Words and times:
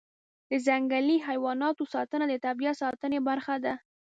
د 0.49 0.51
ځنګلي 0.65 1.17
حیواناتو 1.27 1.83
ساتنه 1.93 2.25
د 2.29 2.33
طبیعت 2.45 2.75
ساتنې 2.83 3.19
برخه 3.27 3.55
ده. 3.65 3.73